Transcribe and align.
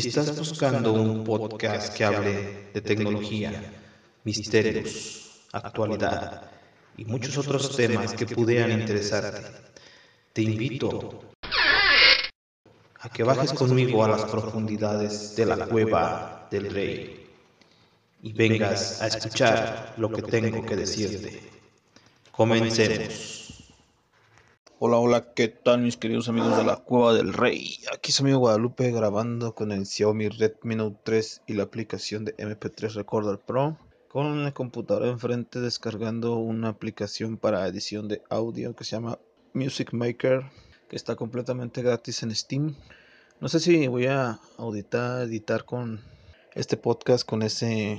si 0.00 0.08
estás 0.08 0.36
buscando 0.38 0.92
un 0.92 1.24
podcast 1.24 1.94
que 1.94 2.04
hable 2.04 2.70
de 2.74 2.80
tecnología, 2.80 3.72
misterios, 4.24 5.40
actualidad 5.52 6.50
y 6.96 7.04
muchos 7.04 7.38
otros 7.38 7.74
temas 7.76 8.12
que 8.12 8.26
pudieran 8.26 8.72
interesarte, 8.72 9.42
te 10.32 10.42
invito 10.42 11.22
a 13.00 13.08
que 13.08 13.22
bajes 13.22 13.52
conmigo 13.52 14.04
a 14.04 14.08
las 14.08 14.24
profundidades 14.24 15.36
de 15.36 15.46
la 15.46 15.66
cueva 15.66 16.48
del 16.50 16.70
rey 16.70 17.26
y 18.22 18.32
vengas 18.32 19.00
a 19.00 19.06
escuchar 19.06 19.94
lo 19.96 20.10
que 20.10 20.22
tengo 20.22 20.64
que 20.66 20.76
decirte. 20.76 21.40
Comencemos. 22.32 23.55
Hola, 24.78 24.98
hola, 24.98 25.32
¿qué 25.32 25.48
tal 25.48 25.80
mis 25.80 25.96
queridos 25.96 26.28
amigos 26.28 26.54
de 26.54 26.62
la 26.62 26.76
Cueva 26.76 27.14
del 27.14 27.32
Rey? 27.32 27.78
Aquí 27.94 28.10
es 28.10 28.20
amigo 28.20 28.40
Guadalupe 28.40 28.90
grabando 28.90 29.54
con 29.54 29.72
el 29.72 29.86
Xiaomi 29.86 30.28
Redmi 30.28 30.76
Note 30.76 30.98
3 31.02 31.42
y 31.46 31.54
la 31.54 31.62
aplicación 31.62 32.26
de 32.26 32.36
MP3 32.36 32.92
Recorder 32.92 33.38
Pro 33.38 33.78
con 34.08 34.44
la 34.44 34.52
computadora 34.52 35.08
enfrente 35.08 35.60
descargando 35.60 36.36
una 36.36 36.68
aplicación 36.68 37.38
para 37.38 37.66
edición 37.66 38.06
de 38.06 38.20
audio 38.28 38.76
que 38.76 38.84
se 38.84 38.96
llama 38.96 39.18
Music 39.54 39.94
Maker 39.94 40.44
que 40.90 40.96
está 40.96 41.16
completamente 41.16 41.80
gratis 41.80 42.22
en 42.22 42.34
Steam. 42.34 42.76
No 43.40 43.48
sé 43.48 43.60
si 43.60 43.86
voy 43.86 44.08
a 44.08 44.40
auditar, 44.58 45.22
editar 45.22 45.64
con 45.64 46.02
este 46.54 46.76
podcast 46.76 47.26
con 47.26 47.40
ese 47.40 47.98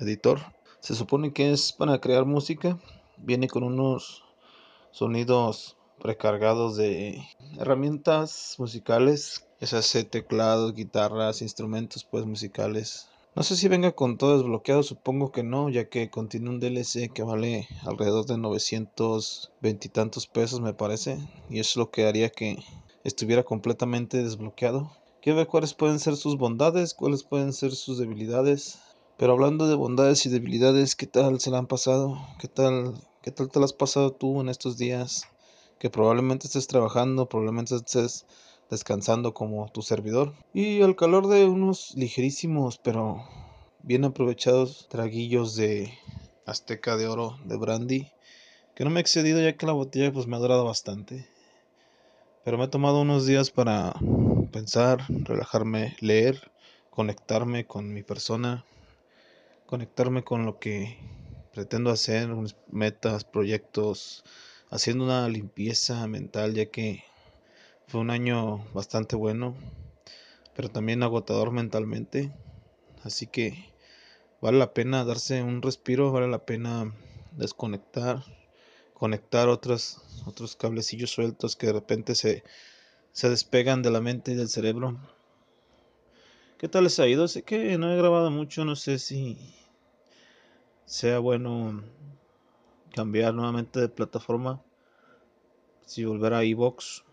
editor. 0.00 0.40
Se 0.80 0.96
supone 0.96 1.32
que 1.32 1.52
es 1.52 1.72
para 1.72 2.00
crear 2.00 2.24
música. 2.24 2.76
Viene 3.18 3.46
con 3.46 3.62
unos 3.62 4.24
sonidos 4.90 5.76
precargados 6.02 6.76
de 6.76 7.22
herramientas 7.58 8.56
musicales, 8.58 9.46
esas 9.60 9.96
teclados, 10.10 10.74
guitarras, 10.74 11.42
instrumentos 11.42 12.04
pues 12.04 12.26
musicales. 12.26 13.06
No 13.36 13.44
sé 13.44 13.56
si 13.56 13.68
venga 13.68 13.92
con 13.92 14.18
todo 14.18 14.36
desbloqueado, 14.36 14.82
supongo 14.82 15.30
que 15.30 15.44
no, 15.44 15.70
ya 15.70 15.88
que 15.88 16.10
contiene 16.10 16.50
un 16.50 16.58
DLC 16.58 17.12
que 17.14 17.22
vale 17.22 17.68
alrededor 17.86 18.26
de 18.26 18.36
920 18.36 19.86
y 19.86 19.90
tantos 19.90 20.26
pesos 20.26 20.60
me 20.60 20.74
parece, 20.74 21.18
y 21.48 21.60
eso 21.60 21.70
es 21.70 21.76
lo 21.76 21.90
que 21.90 22.06
haría 22.06 22.30
que 22.30 22.58
estuviera 23.04 23.44
completamente 23.44 24.22
desbloqueado. 24.22 24.90
Quiero 25.22 25.38
ver 25.38 25.46
cuáles 25.46 25.72
pueden 25.72 26.00
ser 26.00 26.16
sus 26.16 26.36
bondades, 26.36 26.94
cuáles 26.94 27.22
pueden 27.22 27.52
ser 27.52 27.70
sus 27.70 27.98
debilidades. 27.98 28.80
Pero 29.16 29.34
hablando 29.34 29.68
de 29.68 29.76
bondades 29.76 30.26
y 30.26 30.30
debilidades, 30.30 30.96
¿qué 30.96 31.06
tal 31.06 31.38
se 31.38 31.50
la 31.50 31.58
han 31.58 31.68
pasado? 31.68 32.18
¿Qué 32.40 32.48
tal, 32.48 32.94
qué 33.22 33.30
tal 33.30 33.48
te 33.50 33.62
has 33.62 33.72
pasado 33.72 34.10
tú 34.10 34.40
en 34.40 34.48
estos 34.48 34.78
días? 34.78 35.22
Que 35.82 35.90
probablemente 35.90 36.46
estés 36.46 36.68
trabajando, 36.68 37.28
probablemente 37.28 37.74
estés 37.74 38.24
descansando 38.70 39.34
como 39.34 39.68
tu 39.72 39.82
servidor. 39.82 40.32
Y 40.54 40.80
al 40.80 40.94
calor 40.94 41.26
de 41.26 41.44
unos 41.44 41.96
ligerísimos 41.96 42.78
pero 42.78 43.24
bien 43.82 44.04
aprovechados 44.04 44.86
traguillos 44.88 45.56
de 45.56 45.92
Azteca 46.46 46.96
de 46.96 47.08
Oro 47.08 47.36
de 47.46 47.56
Brandy, 47.56 48.12
que 48.76 48.84
no 48.84 48.90
me 48.90 49.00
he 49.00 49.02
excedido 49.02 49.42
ya 49.42 49.56
que 49.56 49.66
la 49.66 49.72
botella 49.72 50.12
pues 50.12 50.28
me 50.28 50.36
ha 50.36 50.38
durado 50.38 50.64
bastante. 50.64 51.26
Pero 52.44 52.58
me 52.58 52.66
he 52.66 52.68
tomado 52.68 53.00
unos 53.00 53.26
días 53.26 53.50
para 53.50 53.92
pensar, 54.52 55.04
relajarme, 55.08 55.96
leer, 55.98 56.52
conectarme 56.90 57.66
con 57.66 57.92
mi 57.92 58.04
persona, 58.04 58.64
conectarme 59.66 60.22
con 60.22 60.46
lo 60.46 60.60
que 60.60 60.96
pretendo 61.52 61.90
hacer, 61.90 62.28
metas, 62.70 63.24
proyectos, 63.24 64.22
haciendo 64.72 65.04
una 65.04 65.28
limpieza 65.28 66.06
mental 66.08 66.54
ya 66.54 66.66
que 66.66 67.04
fue 67.86 68.00
un 68.00 68.10
año 68.10 68.64
bastante 68.72 69.16
bueno, 69.16 69.54
pero 70.56 70.70
también 70.70 71.02
agotador 71.02 71.50
mentalmente. 71.50 72.32
Así 73.04 73.26
que 73.26 73.66
vale 74.40 74.58
la 74.58 74.72
pena 74.72 75.04
darse 75.04 75.42
un 75.42 75.60
respiro, 75.60 76.10
vale 76.10 76.26
la 76.26 76.46
pena 76.46 76.90
desconectar, 77.32 78.24
conectar 78.94 79.50
otros, 79.50 79.98
otros 80.24 80.56
cablecillos 80.56 81.10
sueltos 81.10 81.54
que 81.54 81.66
de 81.66 81.74
repente 81.74 82.14
se, 82.14 82.42
se 83.12 83.28
despegan 83.28 83.82
de 83.82 83.90
la 83.90 84.00
mente 84.00 84.32
y 84.32 84.36
del 84.36 84.48
cerebro. 84.48 84.98
¿Qué 86.56 86.68
tal 86.68 86.84
les 86.84 86.98
ha 86.98 87.06
ido? 87.06 87.28
Sé 87.28 87.42
que 87.42 87.76
no 87.76 87.92
he 87.92 87.96
grabado 87.98 88.30
mucho, 88.30 88.64
no 88.64 88.74
sé 88.76 88.98
si 88.98 89.36
sea 90.86 91.18
bueno 91.18 91.82
cambiar 92.92 93.34
nuevamente 93.34 93.80
de 93.80 93.88
plataforma, 93.88 94.62
si 95.84 96.04
volver 96.04 96.34
a 96.34 96.44
iBox, 96.44 97.04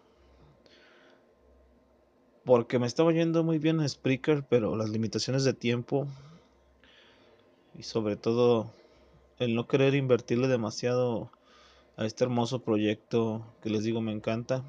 porque 2.46 2.80
me 2.80 2.88
estaba 2.88 3.12
yendo 3.12 3.44
muy 3.44 3.60
bien 3.60 3.80
en 3.80 3.88
Spreaker, 3.88 4.46
pero 4.50 4.76
las 4.76 4.90
limitaciones 4.90 5.44
de 5.44 5.54
tiempo. 5.54 6.08
Y 7.78 7.84
sobre 7.84 8.16
todo 8.16 8.74
el 9.38 9.56
no 9.56 9.68
querer 9.68 9.94
invertirle 9.96 10.48
demasiado 10.48 11.32
a 11.96 12.06
este 12.06 12.24
hermoso 12.24 12.64
proyecto 12.64 13.46
que 13.62 13.70
les 13.70 13.84
digo 13.84 14.02
me 14.02 14.12
encanta, 14.12 14.64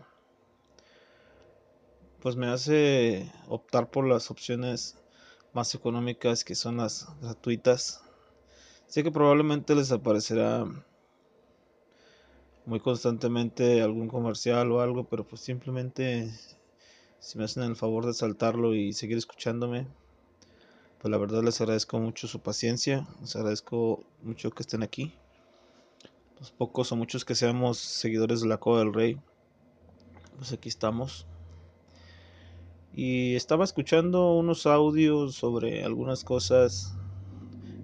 pues 2.21 2.37
me 2.37 2.49
hace 2.49 3.33
optar 3.49 3.91
por 3.91 4.07
las 4.07 4.31
opciones 4.31 4.99
más 5.53 5.75
económicas 5.75 6.45
que 6.45 6.55
son 6.55 6.77
las 6.77 7.09
gratuitas. 7.23 8.03
Sé 8.87 9.03
que 9.03 9.11
probablemente 9.11 9.75
les 9.75 9.91
aparecerá 9.91 10.67
muy 12.67 12.81
constantemente 12.81 13.83
algún 13.83 14.09
comercial 14.09 14.71
o 14.73 14.81
algo, 14.81 15.05
pero 15.05 15.27
pues 15.27 15.41
simplemente 15.41 16.31
si 17.19 17.39
me 17.39 17.45
hacen 17.45 17.63
el 17.63 17.77
favor 17.77 18.07
de 18.07 18.15
saltarlo 18.15 18.75
y 18.75 18.93
seguir 18.93 19.19
escuchándome, 19.19 19.87
pues 21.01 21.11
la 21.11 21.19
verdad 21.19 21.43
les 21.43 21.61
agradezco 21.61 21.99
mucho 21.99 22.29
su 22.29 22.41
paciencia, 22.41 23.07
les 23.21 23.37
agradezco 23.37 24.05
mucho 24.23 24.51
que 24.51 24.63
estén 24.63 24.83
aquí. 24.83 25.15
Los 26.39 26.51
pocos 26.51 26.91
o 26.93 26.97
muchos 26.97 27.25
que 27.25 27.35
seamos 27.35 27.79
seguidores 27.79 28.41
de 28.41 28.49
la 28.49 28.59
Coda 28.59 28.81
del 28.81 28.95
Rey, 28.95 29.21
pues 30.39 30.53
aquí 30.53 30.71
estamos. 30.71 31.27
Y 32.95 33.35
estaba 33.37 33.65
escuchando 33.65 34.35
unos 34.35 34.67
audios 34.67 35.35
sobre 35.35 35.85
algunas 35.85 36.25
cosas, 36.25 36.95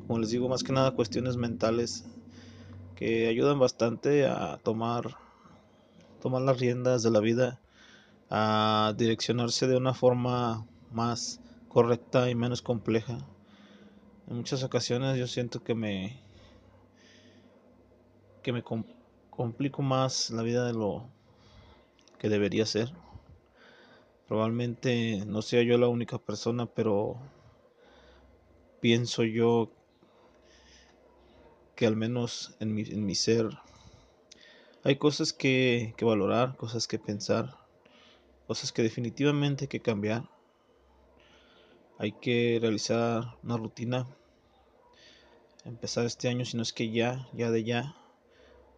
como 0.06 0.18
les 0.18 0.30
digo, 0.30 0.48
más 0.48 0.62
que 0.62 0.72
nada 0.72 0.92
cuestiones 0.92 1.36
mentales 1.36 2.06
que 2.96 3.28
ayudan 3.28 3.58
bastante 3.58 4.26
a 4.26 4.58
tomar, 4.62 5.16
tomar 6.20 6.42
las 6.42 6.58
riendas 6.58 7.02
de 7.02 7.10
la 7.10 7.20
vida, 7.20 7.60
a 8.30 8.94
direccionarse 8.96 9.66
de 9.66 9.76
una 9.76 9.94
forma 9.94 10.66
más 10.90 11.40
correcta 11.68 12.30
y 12.30 12.34
menos 12.34 12.62
compleja. 12.62 13.18
En 14.28 14.36
muchas 14.36 14.64
ocasiones 14.64 15.18
yo 15.18 15.26
siento 15.26 15.62
que 15.62 15.74
me 15.74 16.22
que 18.42 18.52
me 18.52 18.62
complico 19.30 19.82
más 19.82 20.30
la 20.30 20.42
vida 20.42 20.64
de 20.64 20.72
lo 20.72 21.08
que 22.18 22.28
debería 22.28 22.64
ser. 22.64 22.92
Probablemente 24.26 25.24
no 25.26 25.42
sea 25.42 25.62
yo 25.62 25.76
la 25.78 25.88
única 25.88 26.18
persona, 26.18 26.66
pero 26.66 27.16
pienso 28.80 29.24
yo 29.24 29.75
que 31.76 31.86
al 31.86 31.94
menos 31.94 32.56
en 32.58 32.74
mi, 32.74 32.82
en 32.82 33.06
mi 33.06 33.14
ser 33.14 33.50
hay 34.82 34.96
cosas 34.96 35.32
que, 35.32 35.94
que 35.96 36.04
valorar, 36.04 36.56
cosas 36.56 36.86
que 36.86 36.98
pensar, 36.98 37.56
cosas 38.46 38.72
que 38.72 38.82
definitivamente 38.82 39.64
hay 39.64 39.68
que 39.68 39.82
cambiar. 39.82 40.28
Hay 41.98 42.12
que 42.12 42.58
realizar 42.60 43.36
una 43.42 43.56
rutina, 43.56 44.06
empezar 45.64 46.06
este 46.06 46.28
año, 46.28 46.44
si 46.44 46.56
no 46.56 46.62
es 46.62 46.72
que 46.72 46.90
ya, 46.90 47.28
ya 47.32 47.50
de 47.50 47.64
ya. 47.64 47.96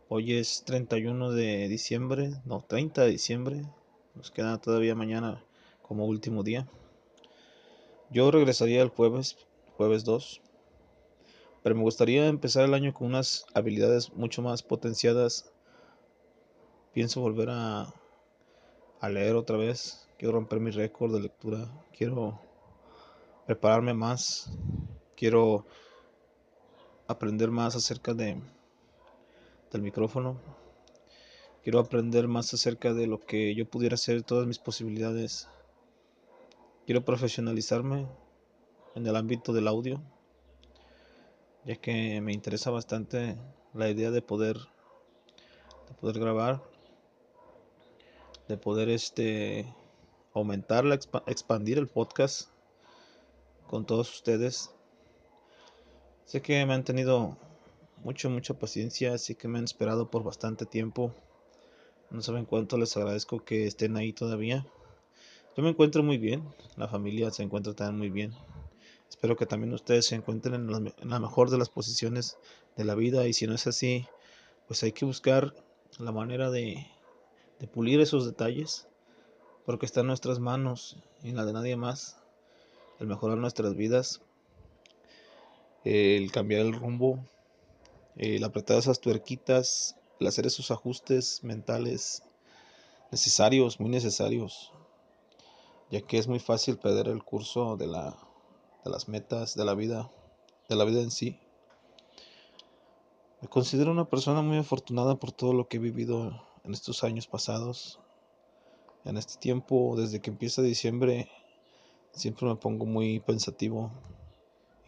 Hoy 0.08 0.38
es 0.38 0.64
31 0.64 1.30
de 1.32 1.68
diciembre, 1.68 2.30
no, 2.46 2.64
30 2.66 3.02
de 3.02 3.10
diciembre. 3.10 3.66
Nos 4.14 4.30
queda 4.30 4.56
todavía 4.58 4.94
mañana 4.94 5.44
como 5.82 6.06
último 6.06 6.42
día. 6.42 6.66
Yo 8.10 8.30
regresaría 8.30 8.80
el 8.80 8.88
jueves, 8.88 9.36
jueves 9.76 10.04
2. 10.04 10.40
Pero 11.62 11.74
me 11.74 11.82
gustaría 11.82 12.26
empezar 12.26 12.64
el 12.64 12.74
año 12.74 12.94
con 12.94 13.08
unas 13.08 13.46
habilidades 13.54 14.12
mucho 14.14 14.42
más 14.42 14.62
potenciadas. 14.62 15.52
Pienso 16.92 17.20
volver 17.20 17.50
a, 17.50 17.92
a 19.00 19.08
leer 19.08 19.36
otra 19.36 19.56
vez. 19.56 20.08
Quiero 20.18 20.34
romper 20.34 20.60
mi 20.60 20.70
récord 20.70 21.12
de 21.12 21.20
lectura. 21.20 21.70
Quiero 21.96 22.40
prepararme 23.46 23.94
más. 23.94 24.50
quiero 25.16 25.66
aprender 27.08 27.50
más 27.50 27.74
acerca 27.74 28.14
de 28.14 28.40
del 29.72 29.82
micrófono. 29.82 30.38
Quiero 31.62 31.80
aprender 31.80 32.28
más 32.28 32.54
acerca 32.54 32.94
de 32.94 33.06
lo 33.06 33.20
que 33.20 33.54
yo 33.54 33.68
pudiera 33.68 33.94
hacer, 33.94 34.22
todas 34.22 34.46
mis 34.46 34.58
posibilidades. 34.58 35.48
Quiero 36.86 37.04
profesionalizarme 37.04 38.06
en 38.94 39.06
el 39.06 39.16
ámbito 39.16 39.52
del 39.52 39.68
audio, 39.68 40.00
ya 41.68 41.76
que 41.76 42.22
me 42.22 42.32
interesa 42.32 42.70
bastante 42.70 43.36
la 43.74 43.90
idea 43.90 44.10
de 44.10 44.22
poder 44.22 44.56
de 45.86 45.94
poder 46.00 46.18
grabar, 46.18 46.62
de 48.48 48.56
poder 48.56 48.88
este 48.88 49.66
aumentar, 50.32 50.86
expandir 51.26 51.76
el 51.76 51.86
podcast 51.86 52.48
con 53.66 53.84
todos 53.84 54.10
ustedes. 54.14 54.70
Sé 56.24 56.40
que 56.40 56.64
me 56.64 56.72
han 56.72 56.84
tenido 56.84 57.36
mucha, 58.02 58.30
mucha 58.30 58.54
paciencia, 58.54 59.12
así 59.12 59.34
que 59.34 59.46
me 59.46 59.58
han 59.58 59.64
esperado 59.64 60.10
por 60.10 60.24
bastante 60.24 60.64
tiempo. 60.64 61.14
No 62.10 62.22
saben 62.22 62.46
cuánto 62.46 62.78
les 62.78 62.96
agradezco 62.96 63.44
que 63.44 63.66
estén 63.66 63.98
ahí 63.98 64.14
todavía. 64.14 64.66
Yo 65.54 65.62
me 65.62 65.68
encuentro 65.68 66.02
muy 66.02 66.16
bien, 66.16 66.48
la 66.78 66.88
familia 66.88 67.30
se 67.30 67.42
encuentra 67.42 67.74
también 67.74 67.98
muy 67.98 68.08
bien. 68.08 68.47
Espero 69.08 69.36
que 69.36 69.46
también 69.46 69.72
ustedes 69.72 70.06
se 70.06 70.14
encuentren 70.14 70.54
en 70.54 71.10
la, 71.10 71.18
mejor 71.18 71.50
de 71.50 71.58
las 71.58 71.70
posiciones 71.70 72.38
de 72.76 72.84
la 72.84 72.94
vida 72.94 73.26
y 73.26 73.32
si 73.32 73.46
no 73.46 73.54
es 73.54 73.66
así, 73.66 74.06
pues 74.66 74.82
hay 74.82 74.92
que 74.92 75.04
buscar 75.04 75.54
la 75.98 76.12
manera 76.12 76.50
de, 76.50 76.86
de 77.58 77.66
pulir 77.66 78.00
esos 78.00 78.26
detalles 78.26 78.86
porque 79.64 79.86
está 79.86 80.00
en 80.00 80.06
nuestras 80.06 80.38
manos 80.38 80.98
y 81.22 81.30
en 81.30 81.36
la 81.36 81.44
de 81.44 81.52
nadie 81.52 81.76
más 81.76 82.18
el 82.98 83.06
mejorar 83.06 83.38
nuestras 83.38 83.74
vidas, 83.74 84.20
el 85.84 86.30
cambiar 86.32 86.62
el 86.62 86.72
rumbo, 86.72 87.24
el 88.16 88.42
apretar 88.42 88.78
esas 88.78 89.00
tuerquitas, 89.00 89.96
el 90.18 90.26
hacer 90.26 90.46
esos 90.46 90.70
ajustes 90.70 91.44
mentales 91.44 92.22
necesarios, 93.10 93.78
muy 93.78 93.90
necesarios, 93.90 94.72
ya 95.90 96.00
que 96.00 96.18
es 96.18 96.26
muy 96.26 96.40
fácil 96.40 96.78
perder 96.78 97.08
el 97.08 97.22
curso 97.22 97.76
de, 97.76 97.86
la, 97.86 98.16
de 98.84 98.90
las 98.90 99.08
metas, 99.08 99.54
de 99.54 99.64
la 99.64 99.74
vida, 99.74 100.10
de 100.68 100.76
la 100.76 100.84
vida 100.84 101.00
en 101.00 101.10
sí. 101.10 101.38
Me 103.40 103.48
considero 103.48 103.90
una 103.90 104.08
persona 104.08 104.42
muy 104.42 104.58
afortunada 104.58 105.16
por 105.16 105.32
todo 105.32 105.52
lo 105.52 105.68
que 105.68 105.76
he 105.76 105.80
vivido 105.80 106.42
en 106.64 106.72
estos 106.72 107.04
años 107.04 107.26
pasados. 107.26 108.00
En 109.04 109.16
este 109.16 109.38
tiempo, 109.38 109.94
desde 109.96 110.20
que 110.20 110.30
empieza 110.30 110.60
diciembre, 110.60 111.28
Siempre 112.12 112.46
me 112.46 112.56
pongo 112.56 112.84
muy 112.84 113.20
pensativo, 113.20 113.92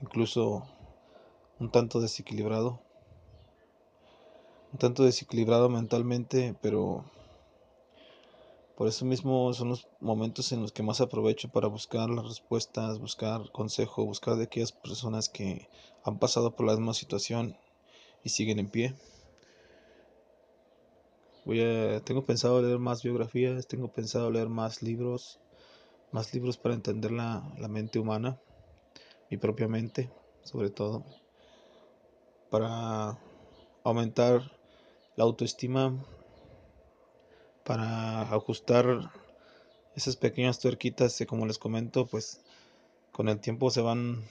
incluso 0.01 0.65
un 1.61 1.71
tanto 1.71 2.01
desequilibrado. 2.01 2.81
Un 4.73 4.79
tanto 4.81 5.05
desequilibrado 5.05 5.69
mentalmente, 5.69 6.57
pero 6.61 7.05
por 8.81 8.89
eso 8.89 9.05
mismo 9.05 9.53
son 9.53 9.69
los 9.69 9.87
momentos 10.01 10.53
en 10.53 10.63
los 10.63 10.73
que 10.73 10.83
más 10.83 11.03
aprovecho 11.03 11.51
para 11.51 11.69
buscar 11.69 12.09
las 12.09 12.25
respuestas, 12.25 12.99
buscar 12.99 13.53
consejo, 13.53 14.07
buscar 14.07 14.37
de 14.37 14.45
aquellas 14.45 14.73
personas 14.73 15.29
que 15.29 15.69
han 16.03 16.19
pasado 16.19 16.57
por 16.57 16.65
la 16.65 16.73
misma 16.77 16.95
situación 16.95 17.59
y 18.25 18.31
siguen 18.31 18.59
en 18.59 18.71
pie. 18.71 18.95
Voy 21.45 21.61
a, 21.61 22.01
tengo 22.01 22.25
pensado 22.25 22.63
leer 22.63 22.79
más 22.79 23.03
biografías, 23.03 23.67
tengo 23.67 23.89
pensado 23.93 24.31
leer 24.31 24.49
más 24.49 24.83
libros, 24.83 25.41
más 26.11 26.33
libros 26.33 26.57
para 26.57 26.75
entender 26.75 27.13
la, 27.13 27.43
mente 27.69 27.99
humana, 27.99 28.41
mi 29.31 29.37
propia 29.37 29.69
mente, 29.69 30.09
sobre 30.43 30.71
todo, 30.71 31.05
para 32.49 33.19
aumentar 33.85 34.41
la 35.17 35.25
autoestima, 35.25 36.03
para 37.71 38.23
ajustar 38.23 39.13
esas 39.95 40.17
pequeñas 40.17 40.59
tuerquitas 40.59 41.17
que 41.17 41.25
como 41.25 41.47
les 41.47 41.57
comento, 41.57 42.05
pues 42.05 42.41
con 43.13 43.29
el 43.29 43.39
tiempo 43.39 43.71
se 43.71 43.81
van, 43.81 44.25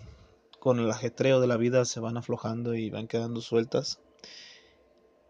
con 0.59 0.77
el 0.77 0.91
ajetreo 0.91 1.39
de 1.39 1.47
la 1.47 1.56
vida 1.56 1.86
se 1.86 2.01
van 2.01 2.18
aflojando 2.18 2.75
y 2.75 2.89
van 2.89 3.07
quedando 3.07 3.39
sueltas. 3.39 4.01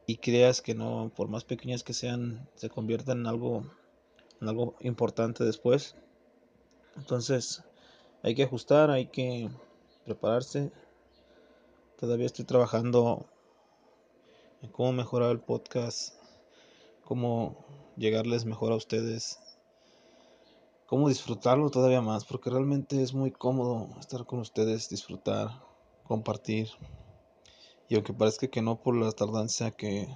Y 0.08 0.18
creas 0.18 0.64
que 0.64 0.74
no, 0.74 1.12
por 1.16 1.28
más 1.28 1.44
pequeñas 1.44 1.84
que 1.84 1.94
sean, 1.94 2.50
se 2.56 2.72
convierten 2.72 3.20
en 3.20 3.28
algo, 3.28 3.64
en 4.42 4.50
algo 4.50 4.74
importante 4.80 5.44
después. 5.44 5.96
Entonces 6.98 7.64
hay 8.24 8.34
que 8.34 8.42
ajustar, 8.42 8.90
hay 8.90 9.06
que 9.06 9.52
prepararse. 10.06 10.72
Todavía 12.00 12.26
estoy 12.26 12.46
trabajando 12.46 13.28
en 14.64 14.72
cómo 14.72 14.94
mejorar 14.94 15.30
el 15.30 15.42
podcast, 15.42 16.16
cómo 17.04 17.70
llegarles 18.00 18.46
mejor 18.46 18.72
a 18.72 18.76
ustedes, 18.76 19.40
cómo 20.86 21.10
disfrutarlo 21.10 21.70
todavía 21.70 22.02
más, 22.02 22.26
porque 22.26 22.50
realmente 22.50 23.04
es 23.04 23.14
muy 23.14 23.32
cómodo 23.32 23.90
estar 24.00 24.26
con 24.26 24.40
ustedes, 24.40 24.90
disfrutar, 24.90 25.50
compartir. 26.06 26.70
Y 27.90 27.96
aunque 27.96 28.14
parezca 28.14 28.48
que 28.48 28.62
no 28.62 28.82
por 28.82 28.96
la 28.96 29.12
tardanza 29.12 29.72
que 29.72 30.08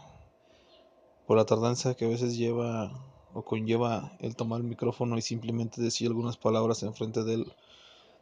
por 1.28 1.38
la 1.38 1.46
tardanza 1.46 1.96
que 1.96 2.06
a 2.06 2.10
veces 2.10 2.38
lleva 2.38 2.92
o 3.34 3.44
conlleva 3.44 4.16
el 4.20 4.36
tomar 4.36 4.62
el 4.62 4.68
micrófono 4.68 5.18
y 5.18 5.22
simplemente 5.22 5.82
decir 5.82 6.08
algunas 6.08 6.38
palabras 6.38 6.84
enfrente 6.84 7.24
de 7.24 7.36
él. 7.36 7.54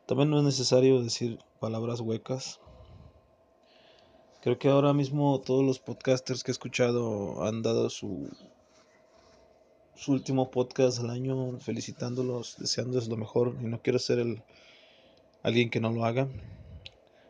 También 0.05 0.29
no 0.29 0.39
es 0.39 0.43
necesario 0.43 1.01
decir 1.01 1.39
palabras 1.59 1.99
huecas. 1.99 2.59
Creo 4.41 4.57
que 4.57 4.69
ahora 4.69 4.93
mismo 4.93 5.39
todos 5.41 5.63
los 5.63 5.79
podcasters 5.79 6.43
que 6.43 6.51
he 6.51 6.53
escuchado 6.53 7.43
han 7.43 7.61
dado 7.61 7.89
su, 7.89 8.29
su 10.01 10.13
último 10.13 10.49
podcast 10.49 10.97
del 10.97 11.11
año 11.11 11.59
felicitándolos, 11.59 12.55
deseándoles 12.57 13.07
lo 13.07 13.17
mejor 13.17 13.55
y 13.61 13.65
no 13.65 13.83
quiero 13.83 13.99
ser 13.99 14.17
el 14.17 14.41
alguien 15.43 15.69
que 15.69 15.79
no 15.79 15.91
lo 15.91 16.05
haga. 16.05 16.27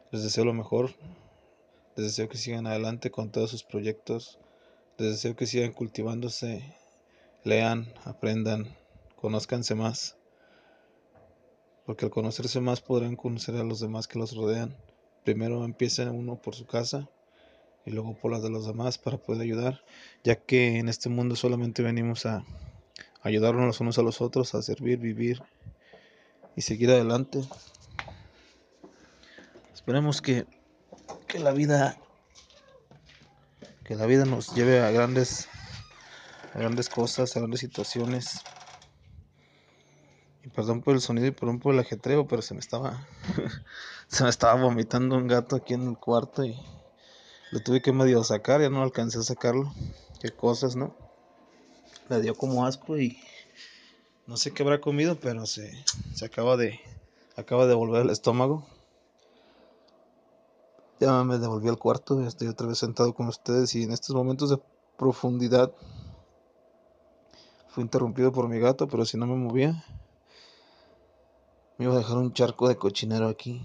Les 0.09 0.23
deseo 0.23 0.45
lo 0.45 0.53
mejor. 0.53 0.91
Les 1.97 2.05
deseo 2.05 2.29
que 2.29 2.37
sigan 2.37 2.67
adelante 2.67 3.11
con 3.11 3.29
todos 3.29 3.51
sus 3.51 3.63
proyectos. 3.63 4.39
Les 4.97 5.09
deseo 5.09 5.35
que 5.35 5.47
sigan 5.47 5.73
cultivándose 5.73 6.63
lean, 7.43 7.93
aprendan, 8.05 8.73
conózcanse 9.17 9.75
más, 9.75 10.15
porque 11.85 12.05
al 12.05 12.11
conocerse 12.11 12.61
más 12.61 12.79
podrán 12.79 13.17
conocer 13.17 13.57
a 13.57 13.65
los 13.65 13.81
demás 13.81 14.07
que 14.07 14.17
los 14.17 14.33
rodean. 14.33 14.77
Primero 15.25 15.65
empieza 15.65 16.09
uno 16.09 16.41
por 16.41 16.55
su 16.55 16.65
casa 16.65 17.09
y 17.85 17.91
luego 17.91 18.15
por 18.15 18.31
las 18.31 18.43
de 18.43 18.49
los 18.49 18.65
demás 18.65 18.97
para 18.97 19.17
poder 19.17 19.41
ayudar, 19.41 19.83
ya 20.23 20.35
que 20.35 20.77
en 20.77 20.89
este 20.89 21.09
mundo 21.09 21.35
solamente 21.35 21.81
venimos 21.81 22.25
a 22.25 22.43
ayudarnos 23.21 23.65
los 23.65 23.79
unos 23.79 23.97
a 23.97 24.01
los 24.03 24.21
otros, 24.21 24.53
a 24.55 24.61
servir, 24.61 24.99
vivir 24.99 25.41
y 26.55 26.61
seguir 26.61 26.91
adelante. 26.91 27.41
Esperemos 29.73 30.21
que, 30.21 30.45
que 31.27 31.39
la 31.39 31.51
vida 31.51 31.97
que 33.83 33.95
la 33.95 34.05
vida 34.05 34.25
nos 34.25 34.53
lleve 34.53 34.79
a 34.79 34.91
grandes 34.91 35.49
grandes 36.53 36.89
cosas, 36.89 37.35
a 37.35 37.39
grandes 37.39 37.61
situaciones. 37.61 38.41
Y 40.43 40.49
perdón 40.49 40.81
por 40.81 40.95
el 40.95 41.01
sonido 41.01 41.27
y 41.27 41.31
perdón 41.31 41.59
por 41.59 41.73
el 41.73 41.79
ajetreo, 41.79 42.27
pero 42.27 42.41
se 42.41 42.53
me 42.53 42.59
estaba 42.59 43.07
se 44.07 44.23
me 44.23 44.29
estaba 44.29 44.61
vomitando 44.61 45.15
un 45.15 45.27
gato 45.27 45.55
aquí 45.55 45.73
en 45.73 45.87
el 45.87 45.97
cuarto 45.97 46.43
y 46.43 46.59
lo 47.51 47.59
tuve 47.59 47.81
que 47.81 47.91
medio 47.91 48.23
sacar, 48.23 48.61
ya 48.61 48.69
no 48.69 48.81
alcancé 48.81 49.19
a 49.19 49.23
sacarlo. 49.23 49.73
Qué 50.19 50.31
cosas, 50.31 50.75
¿no? 50.75 50.95
Le 52.09 52.21
dio 52.21 52.35
como 52.35 52.65
asco 52.65 52.97
y 52.97 53.19
no 54.25 54.37
sé 54.37 54.51
qué 54.51 54.63
habrá 54.63 54.79
comido, 54.79 55.19
pero 55.19 55.45
se, 55.45 55.71
se 56.13 56.25
acaba 56.25 56.57
de 56.57 56.79
acaba 57.35 57.65
de 57.65 57.73
volver 57.73 58.01
al 58.01 58.09
estómago. 58.09 58.65
Ya 60.99 61.23
me 61.23 61.39
devolví 61.39 61.67
al 61.67 61.79
cuarto, 61.79 62.25
estoy 62.25 62.47
otra 62.47 62.67
vez 62.67 62.77
sentado 62.77 63.13
con 63.13 63.27
ustedes 63.27 63.73
y 63.75 63.83
en 63.83 63.91
estos 63.91 64.15
momentos 64.15 64.49
de 64.49 64.59
profundidad 64.97 65.73
fue 67.67 67.83
interrumpido 67.83 68.31
por 68.31 68.47
mi 68.47 68.59
gato, 68.59 68.87
pero 68.87 69.05
si 69.05 69.17
no 69.17 69.25
me 69.25 69.35
movía, 69.35 69.83
me 71.77 71.85
iba 71.85 71.95
a 71.95 71.97
dejar 71.97 72.17
un 72.17 72.33
charco 72.33 72.67
de 72.67 72.75
cochinero 72.75 73.27
aquí. 73.27 73.61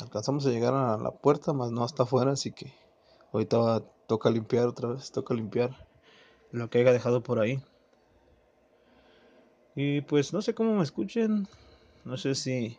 Alcanzamos 0.00 0.46
a 0.46 0.50
llegar 0.50 0.74
a 0.74 0.96
la 0.98 1.10
puerta, 1.12 1.52
más 1.52 1.70
no 1.70 1.84
hasta 1.84 2.02
afuera, 2.02 2.32
así 2.32 2.52
que 2.52 2.74
ahorita 3.32 3.82
toca 4.06 4.30
limpiar 4.30 4.66
otra 4.66 4.88
vez, 4.90 5.12
toca 5.12 5.34
limpiar 5.34 5.88
lo 6.50 6.68
que 6.70 6.78
haya 6.78 6.92
dejado 6.92 7.22
por 7.22 7.40
ahí. 7.40 7.62
Y 9.76 10.02
pues 10.02 10.32
no 10.32 10.42
sé 10.42 10.54
cómo 10.54 10.74
me 10.76 10.82
escuchen, 10.82 11.48
no 12.04 12.16
sé 12.16 12.34
si 12.34 12.78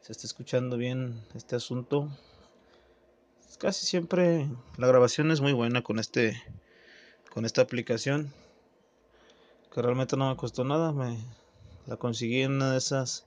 se 0.00 0.12
está 0.12 0.26
escuchando 0.26 0.76
bien 0.76 1.22
este 1.34 1.56
asunto. 1.56 2.08
Casi 3.58 3.86
siempre 3.86 4.48
la 4.76 4.86
grabación 4.86 5.30
es 5.30 5.40
muy 5.40 5.52
buena 5.52 5.82
con 5.82 5.98
este 5.98 6.42
con 7.32 7.44
esta 7.44 7.62
aplicación 7.62 8.32
que 9.72 9.82
realmente 9.82 10.16
no 10.16 10.28
me 10.28 10.36
costó 10.36 10.64
nada. 10.64 10.92
Me 10.92 11.18
la 11.86 11.96
conseguí 11.96 12.42
en 12.42 12.52
una 12.52 12.72
de 12.72 12.78
esas 12.78 13.26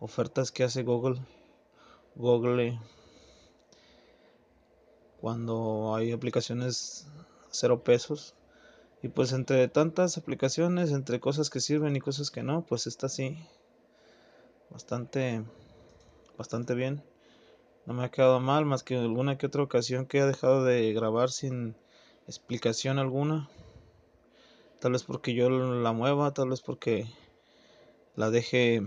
ofertas 0.00 0.50
que 0.50 0.64
hace 0.64 0.82
Google. 0.82 1.20
Google, 2.18 2.78
cuando 5.20 5.94
hay 5.94 6.12
aplicaciones 6.12 7.06
cero 7.50 7.82
pesos. 7.84 8.34
Y 9.02 9.08
pues 9.08 9.32
entre 9.32 9.68
tantas 9.68 10.18
aplicaciones, 10.18 10.90
entre 10.90 11.20
cosas 11.20 11.50
que 11.50 11.60
sirven 11.60 11.94
y 11.94 12.00
cosas 12.00 12.32
que 12.32 12.42
no, 12.42 12.66
pues 12.66 12.88
está 12.88 13.06
así. 13.06 13.38
Bastante, 14.70 15.44
bastante 16.36 16.74
bien. 16.74 17.04
No 17.86 17.94
me 17.94 18.04
ha 18.04 18.10
quedado 18.10 18.40
mal, 18.40 18.64
más 18.64 18.82
que 18.82 18.96
alguna 18.96 19.38
que 19.38 19.46
otra 19.46 19.62
ocasión 19.62 20.06
que 20.06 20.18
he 20.18 20.24
dejado 20.24 20.64
de 20.64 20.92
grabar 20.92 21.30
sin 21.30 21.76
explicación 22.26 22.98
alguna. 22.98 23.48
Tal 24.80 24.92
vez 24.92 25.04
porque 25.04 25.34
yo 25.34 25.48
la 25.48 25.92
mueva, 25.92 26.34
tal 26.34 26.50
vez 26.50 26.60
porque 26.60 27.06
la 28.16 28.30
deje 28.30 28.82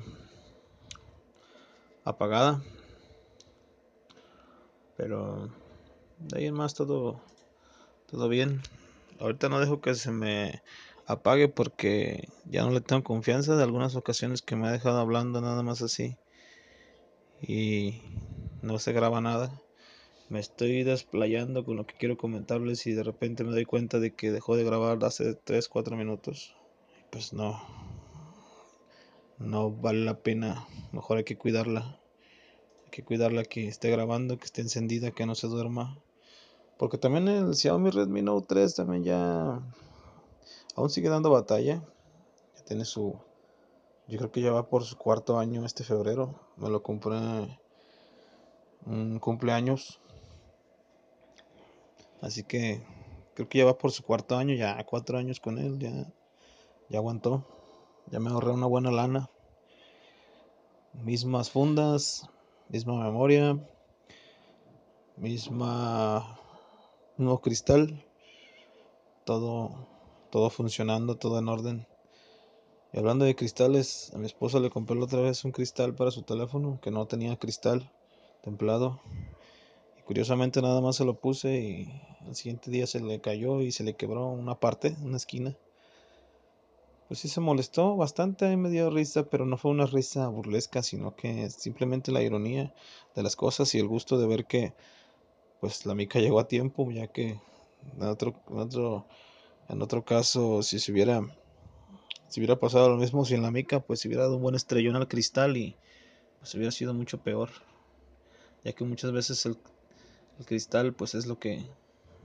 apagada. 2.03 2.61
Pero 5.01 5.49
de 6.19 6.37
ahí 6.37 6.45
en 6.45 6.53
más 6.53 6.75
todo, 6.75 7.19
todo 8.05 8.29
bien. 8.29 8.61
Ahorita 9.19 9.49
no 9.49 9.59
dejo 9.59 9.81
que 9.81 9.95
se 9.95 10.11
me 10.11 10.61
apague 11.07 11.47
porque 11.47 12.29
ya 12.45 12.61
no 12.61 12.69
le 12.69 12.81
tengo 12.81 13.03
confianza 13.03 13.55
de 13.55 13.63
algunas 13.63 13.95
ocasiones 13.95 14.43
que 14.43 14.55
me 14.55 14.67
ha 14.67 14.71
dejado 14.71 14.99
hablando 14.99 15.41
nada 15.41 15.63
más 15.63 15.81
así. 15.81 16.17
Y 17.41 18.03
no 18.61 18.77
se 18.77 18.93
graba 18.93 19.21
nada. 19.21 19.59
Me 20.29 20.39
estoy 20.39 20.83
desplayando 20.83 21.65
con 21.65 21.77
lo 21.77 21.87
que 21.87 21.95
quiero 21.97 22.15
comentarles 22.15 22.85
y 22.85 22.93
de 22.93 23.01
repente 23.01 23.43
me 23.43 23.53
doy 23.53 23.65
cuenta 23.65 23.97
de 23.97 24.13
que 24.13 24.29
dejó 24.29 24.55
de 24.55 24.63
grabar 24.63 25.03
hace 25.03 25.33
3, 25.33 25.67
4 25.67 25.97
minutos. 25.97 26.55
Pues 27.09 27.33
no. 27.33 27.59
No 29.39 29.71
vale 29.71 30.05
la 30.05 30.19
pena. 30.19 30.67
Mejor 30.91 31.17
hay 31.17 31.23
que 31.23 31.39
cuidarla. 31.39 32.00
Que 32.91 33.03
cuidarla 33.03 33.43
que 33.43 33.67
esté 33.67 33.89
grabando, 33.89 34.37
que 34.37 34.45
esté 34.45 34.61
encendida, 34.61 35.11
que 35.11 35.25
no 35.25 35.33
se 35.33 35.47
duerma. 35.47 35.97
Porque 36.77 36.97
también 36.97 37.27
el 37.27 37.55
Xiaomi 37.55 37.89
Redmi 37.89 38.21
Note 38.21 38.45
3 38.47 38.75
también 38.75 39.03
ya 39.03 39.59
aún 40.75 40.89
sigue 40.89 41.09
dando 41.09 41.31
batalla. 41.31 41.81
Ya 42.57 42.63
tiene 42.65 42.85
su 42.85 43.15
yo 44.07 44.17
creo 44.17 44.31
que 44.31 44.41
ya 44.41 44.51
va 44.51 44.67
por 44.67 44.83
su 44.83 44.97
cuarto 44.97 45.39
año 45.39 45.65
este 45.65 45.83
febrero. 45.83 46.35
Me 46.57 46.69
lo 46.69 46.83
compré 46.83 47.17
un 48.85 49.19
cumpleaños 49.19 50.01
Así 52.21 52.43
que 52.43 52.83
creo 53.33 53.49
que 53.49 53.57
ya 53.57 53.65
va 53.65 53.77
por 53.77 53.91
su 53.91 54.03
cuarto 54.03 54.37
año, 54.37 54.53
ya 54.53 54.83
cuatro 54.85 55.17
años 55.17 55.39
con 55.39 55.57
él, 55.57 55.79
ya, 55.79 55.91
ya 56.87 56.99
aguantó. 56.99 57.43
Ya 58.11 58.19
me 58.19 58.29
ahorré 58.29 58.51
una 58.51 58.67
buena 58.67 58.91
lana. 58.91 59.29
Mismas 60.93 61.49
fundas, 61.49 62.29
misma 62.71 63.03
memoria, 63.03 63.59
misma 65.17 66.39
nuevo 67.17 67.41
cristal, 67.41 68.01
todo, 69.25 69.87
todo 70.29 70.49
funcionando, 70.49 71.17
todo 71.17 71.37
en 71.37 71.49
orden. 71.49 71.87
Y 72.93 72.99
hablando 72.99 73.25
de 73.25 73.35
cristales, 73.35 74.13
a 74.15 74.19
mi 74.19 74.25
esposa 74.25 74.61
le 74.61 74.69
compré 74.69 74.95
la 74.95 75.03
otra 75.03 75.19
vez 75.19 75.43
un 75.43 75.51
cristal 75.51 75.95
para 75.95 76.11
su 76.11 76.21
teléfono 76.21 76.79
que 76.81 76.91
no 76.91 77.05
tenía 77.07 77.35
cristal 77.35 77.91
templado. 78.41 79.01
Curiosamente 80.05 80.61
nada 80.61 80.79
más 80.79 80.95
se 80.95 81.03
lo 81.03 81.19
puse 81.19 81.59
y 81.59 82.01
el 82.25 82.35
siguiente 82.35 82.71
día 82.71 82.87
se 82.87 83.01
le 83.01 83.19
cayó 83.19 83.59
y 83.61 83.73
se 83.73 83.83
le 83.83 83.95
quebró 83.95 84.27
una 84.27 84.55
parte, 84.55 84.95
una 85.03 85.17
esquina. 85.17 85.57
Pues 87.11 87.19
sí 87.19 87.27
se 87.27 87.41
molestó 87.41 87.97
bastante, 87.97 88.55
me 88.55 88.69
dio 88.69 88.89
risa, 88.89 89.23
pero 89.23 89.45
no 89.45 89.57
fue 89.57 89.71
una 89.71 89.85
risa 89.85 90.29
burlesca, 90.29 90.81
sino 90.81 91.13
que 91.13 91.49
simplemente 91.49 92.09
la 92.09 92.23
ironía 92.23 92.73
de 93.13 93.21
las 93.21 93.35
cosas 93.35 93.75
y 93.75 93.79
el 93.79 93.87
gusto 93.89 94.17
de 94.17 94.27
ver 94.27 94.45
que 94.45 94.73
pues 95.59 95.85
la 95.85 95.93
mica 95.93 96.19
llegó 96.19 96.39
a 96.39 96.47
tiempo, 96.47 96.89
ya 96.89 97.07
que 97.07 97.37
en 97.97 98.03
otro, 98.03 98.33
en 98.49 98.59
otro, 98.59 99.07
en 99.67 99.81
otro 99.81 100.05
caso 100.05 100.63
si 100.63 100.79
se 100.79 100.93
hubiera 100.93 101.21
si 102.29 102.39
hubiera 102.39 102.61
pasado 102.61 102.87
lo 102.87 102.95
mismo 102.95 103.25
si 103.25 103.33
en 103.33 103.41
la 103.41 103.51
mica 103.51 103.81
pues 103.81 103.99
se 103.99 104.07
hubiera 104.07 104.23
dado 104.23 104.37
un 104.37 104.43
buen 104.43 104.55
estrellón 104.55 104.95
al 104.95 105.09
cristal 105.09 105.57
y 105.57 105.75
pues 106.39 106.55
hubiera 106.55 106.71
sido 106.71 106.93
mucho 106.93 107.17
peor 107.17 107.49
ya 108.63 108.71
que 108.71 108.85
muchas 108.85 109.11
veces 109.11 109.45
el, 109.45 109.57
el 110.39 110.45
cristal 110.45 110.93
pues 110.93 111.13
es 111.13 111.25
lo 111.25 111.37
que 111.37 111.65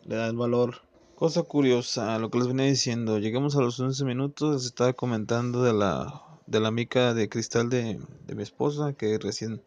le 0.05 0.15
da 0.15 0.29
el 0.29 0.37
valor. 0.37 0.86
Cosa 1.17 1.45
curiosa, 1.45 2.19
lo 2.19 2.31
que 2.31 2.37
les 2.37 2.47
venía 2.47 2.67
diciendo, 2.67 3.19
llegamos 3.19 3.57
a 3.57 3.63
los 3.63 3.81
11 3.81 4.05
minutos, 4.05 4.55
les 4.55 4.67
estaba 4.67 4.93
comentando 4.93 5.63
de 5.63 5.73
la, 5.73 6.23
de 6.47 6.61
la 6.61 6.71
mica 6.71 7.15
de 7.15 7.31
cristal 7.31 7.71
de, 7.71 7.99
de 8.27 8.35
mi 8.35 8.43
esposa 8.43 8.93
que 8.93 9.17
recién 9.19 9.63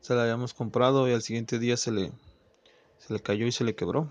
se 0.00 0.14
la 0.14 0.22
habíamos 0.22 0.54
comprado 0.54 1.06
y 1.06 1.12
al 1.12 1.20
siguiente 1.20 1.58
día 1.58 1.76
se 1.76 1.92
le, 1.92 2.12
se 2.96 3.12
le 3.12 3.20
cayó 3.20 3.46
y 3.46 3.52
se 3.52 3.64
le 3.64 3.74
quebró. 3.74 4.08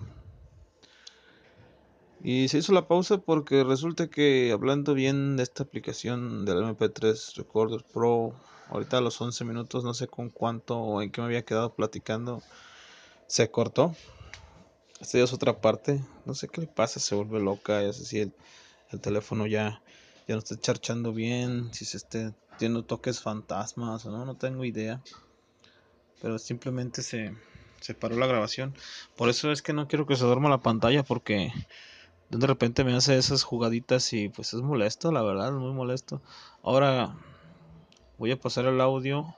Y 2.23 2.49
se 2.49 2.59
hizo 2.59 2.71
la 2.71 2.87
pausa 2.87 3.17
porque 3.17 3.63
resulta 3.63 4.05
que 4.07 4.51
hablando 4.51 4.93
bien 4.93 5.37
de 5.37 5.43
esta 5.43 5.63
aplicación 5.63 6.45
del 6.45 6.57
MP3 6.57 7.35
Recorder 7.35 7.83
Pro, 7.91 8.35
ahorita 8.69 8.99
a 8.99 9.01
los 9.01 9.19
11 9.19 9.43
minutos, 9.43 9.83
no 9.83 9.95
sé 9.95 10.07
con 10.07 10.29
cuánto 10.29 10.77
o 10.77 11.01
en 11.01 11.09
qué 11.11 11.19
me 11.19 11.25
había 11.25 11.45
quedado 11.45 11.73
platicando, 11.73 12.43
se 13.25 13.49
cortó. 13.49 13.95
Esta 14.99 15.17
ya 15.17 15.23
es 15.23 15.33
otra 15.33 15.61
parte. 15.61 16.01
No 16.25 16.35
sé 16.35 16.47
qué 16.47 16.61
le 16.61 16.67
pasa, 16.67 16.99
se 16.99 17.15
vuelve 17.15 17.39
loca. 17.39 17.81
Ya 17.81 17.93
sé 17.93 18.05
si 18.05 18.19
el, 18.19 18.33
el 18.91 18.99
teléfono 18.99 19.47
ya, 19.47 19.81
ya 20.27 20.35
no 20.35 20.39
está 20.39 20.59
charchando 20.59 21.13
bien, 21.13 21.73
si 21.73 21.85
se 21.85 21.97
esté 21.97 22.33
teniendo 22.57 22.83
toques 22.83 23.21
fantasmas 23.21 24.05
o 24.05 24.11
no, 24.11 24.25
no 24.25 24.35
tengo 24.35 24.65
idea. 24.65 25.01
Pero 26.21 26.37
simplemente 26.37 27.01
se, 27.01 27.33
se 27.79 27.93
paró 27.93 28.17
la 28.17 28.27
grabación. 28.27 28.75
Por 29.15 29.29
eso 29.29 29.51
es 29.51 29.61
que 29.61 29.73
no 29.73 29.87
quiero 29.87 30.05
que 30.05 30.17
se 30.17 30.25
duerma 30.25 30.49
la 30.49 30.61
pantalla 30.61 31.03
porque 31.03 31.53
de 32.29 32.47
repente 32.47 32.83
me 32.83 32.93
hace 32.93 33.17
esas 33.17 33.43
jugaditas 33.43 34.11
y 34.13 34.29
pues 34.29 34.53
es 34.53 34.61
molesto, 34.61 35.11
la 35.11 35.21
verdad, 35.21 35.47
es 35.47 35.53
muy 35.53 35.73
molesto. 35.73 36.21
Ahora 36.61 37.15
voy 38.17 38.31
a 38.31 38.39
pasar 38.39 38.65
el 38.65 38.81
audio 38.81 39.35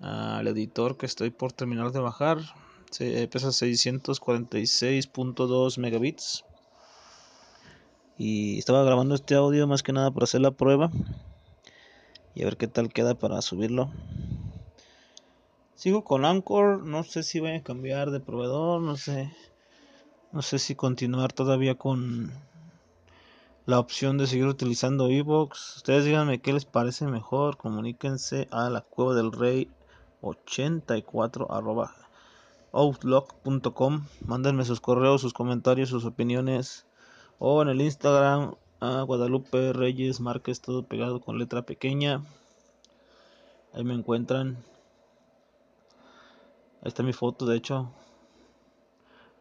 al 0.00 0.46
editor 0.46 0.96
que 0.96 1.06
estoy 1.06 1.30
por 1.30 1.52
terminar 1.52 1.90
de 1.92 2.00
bajar. 2.00 2.38
Se 2.90 3.28
pesa 3.28 3.48
646.2 3.48 5.78
megabits. 5.78 6.44
Y 8.16 8.58
estaba 8.58 8.82
grabando 8.82 9.14
este 9.14 9.34
audio 9.34 9.66
más 9.66 9.82
que 9.82 9.92
nada 9.92 10.10
para 10.10 10.24
hacer 10.24 10.40
la 10.40 10.50
prueba. 10.50 10.90
Y 12.34 12.42
a 12.42 12.46
ver 12.46 12.56
qué 12.56 12.66
tal 12.66 12.92
queda 12.92 13.14
para 13.14 13.42
subirlo. 13.42 13.90
Sigo 15.74 16.02
con 16.02 16.24
Anchor, 16.24 16.82
no 16.84 17.04
sé 17.04 17.22
si 17.22 17.40
voy 17.40 17.52
a 17.52 17.62
cambiar 17.62 18.10
de 18.10 18.20
proveedor, 18.20 18.80
no 18.80 18.96
sé. 18.96 19.32
No 20.32 20.42
sé 20.42 20.58
si 20.58 20.74
continuar 20.74 21.32
todavía 21.32 21.76
con 21.76 22.32
la 23.66 23.78
opción 23.78 24.18
de 24.18 24.26
seguir 24.26 24.46
utilizando 24.46 25.08
Evox. 25.08 25.76
Ustedes 25.76 26.04
díganme 26.04 26.40
qué 26.40 26.52
les 26.52 26.64
parece 26.64 27.06
mejor. 27.06 27.58
Comuníquense 27.58 28.48
a 28.50 28.70
la 28.70 28.80
cueva 28.80 29.14
del 29.14 29.30
rey 29.30 29.70
84 30.22 31.52
arroba 31.52 31.94
outlook.com. 32.72 34.06
Mándenme 34.26 34.64
sus 34.64 34.80
correos, 34.80 35.20
sus 35.20 35.32
comentarios, 35.32 35.88
sus 35.88 36.04
opiniones. 36.04 36.86
O 37.38 37.62
en 37.62 37.68
el 37.68 37.80
Instagram 37.80 38.54
a 38.80 39.02
Guadalupe 39.02 39.72
Reyes 39.72 40.20
Márquez, 40.20 40.60
todo 40.60 40.86
pegado 40.86 41.20
con 41.20 41.38
letra 41.38 41.62
pequeña. 41.62 42.22
Ahí 43.72 43.84
me 43.84 43.94
encuentran. 43.94 44.58
Ahí 46.82 46.88
está 46.88 47.02
mi 47.02 47.12
foto, 47.12 47.46
de 47.46 47.56
hecho. 47.56 47.90